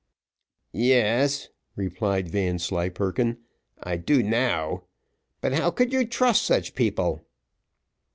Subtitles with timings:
[0.73, 3.37] "Yes," replied Vanslyperken,
[3.83, 4.85] "I do now:
[5.41, 7.21] but how could you trust such people?"